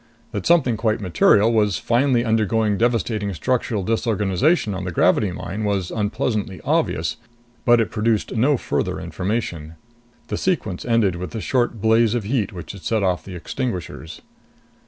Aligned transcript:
That 0.31 0.47
something 0.47 0.77
quite 0.77 0.99
material 0.99 1.53
was 1.53 1.77
finally 1.77 2.25
undergoing 2.25 2.75
devastating 2.75 3.31
structural 3.35 3.83
disorganization 3.83 4.73
on 4.73 4.83
the 4.83 4.91
gravity 4.91 5.31
mine 5.31 5.63
was 5.63 5.91
unpleasantly 5.91 6.59
obvious, 6.61 7.17
but 7.65 7.79
it 7.79 7.91
produced 7.91 8.35
no 8.35 8.57
further 8.57 8.99
information. 8.99 9.75
The 10.29 10.37
sequence 10.37 10.85
ended 10.85 11.17
with 11.17 11.33
the 11.33 11.39
short 11.39 11.79
blaze 11.81 12.15
of 12.15 12.23
heat 12.23 12.51
which 12.51 12.71
had 12.71 12.81
set 12.81 13.03
off 13.03 13.23
the 13.23 13.35
extinguishers. 13.35 14.21